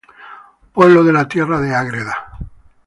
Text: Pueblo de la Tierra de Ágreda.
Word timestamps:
Pueblo 0.73 1.03
de 1.03 1.13
la 1.13 1.27
Tierra 1.27 1.61
de 1.61 1.75
Ágreda. 1.75 2.33